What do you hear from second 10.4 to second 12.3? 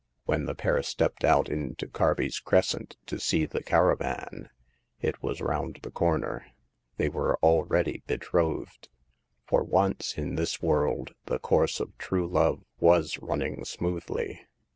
world the course of true